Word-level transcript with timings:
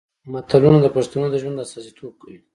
متلونه 0.31 0.77
د 0.81 0.87
پښتنو 0.95 1.25
د 1.31 1.35
ژوند 1.41 1.57
استازیتوب 1.65 2.13
کوي 2.21 2.39